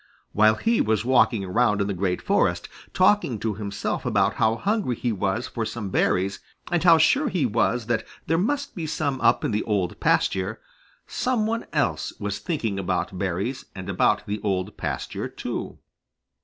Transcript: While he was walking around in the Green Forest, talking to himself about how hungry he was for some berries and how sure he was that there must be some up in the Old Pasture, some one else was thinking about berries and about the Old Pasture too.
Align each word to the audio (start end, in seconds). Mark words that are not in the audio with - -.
While 0.31 0.55
he 0.55 0.81
was 0.81 1.05
walking 1.05 1.45
around 1.45 1.79
in 1.79 1.85
the 1.85 1.93
Green 1.93 2.17
Forest, 2.17 2.67
talking 2.91 3.37
to 3.41 3.53
himself 3.53 4.03
about 4.03 4.33
how 4.33 4.55
hungry 4.55 4.95
he 4.95 5.11
was 5.11 5.45
for 5.47 5.63
some 5.63 5.91
berries 5.91 6.39
and 6.71 6.83
how 6.83 6.97
sure 6.97 7.29
he 7.29 7.45
was 7.45 7.85
that 7.85 8.03
there 8.25 8.39
must 8.39 8.73
be 8.73 8.87
some 8.87 9.21
up 9.21 9.45
in 9.45 9.51
the 9.51 9.61
Old 9.61 9.99
Pasture, 9.99 10.59
some 11.05 11.45
one 11.45 11.67
else 11.71 12.13
was 12.19 12.39
thinking 12.39 12.79
about 12.79 13.19
berries 13.19 13.65
and 13.75 13.91
about 13.91 14.25
the 14.25 14.41
Old 14.41 14.75
Pasture 14.75 15.27
too. 15.29 15.77